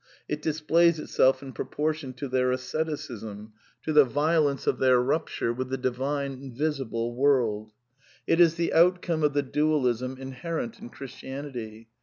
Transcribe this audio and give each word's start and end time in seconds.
It 0.27 0.41
displays 0.41 0.97
itself 0.97 1.43
in 1.43 1.53
proportion 1.53 2.13
to 2.13 2.27
their 2.27 2.49
"V 2.49 2.55
asceticism, 2.55 3.53
to 3.83 3.93
the 3.93 4.03
violence 4.03 4.65
of 4.65 4.79
their 4.79 4.99
rupture 4.99 5.53
with 5.53 5.69
the 5.69 5.77
divine^'''"^ 5.77 6.51
> 6.57 6.57
visible 6.57 7.15
world. 7.15 7.73
It 8.25 8.39
is 8.41 8.55
the 8.55 8.73
outcome 8.73 9.21
of 9.21 9.33
the 9.33 9.43
dualism 9.43 10.17
inherent 10.17 10.79
in 10.79 10.89
Christianity. 10.89 11.89